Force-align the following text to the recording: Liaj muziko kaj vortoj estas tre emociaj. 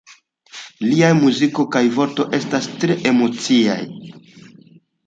Liaj 0.85 1.11
muziko 1.17 1.67
kaj 1.75 1.83
vortoj 1.99 2.27
estas 2.39 2.71
tre 2.81 2.97
emociaj. 3.13 3.79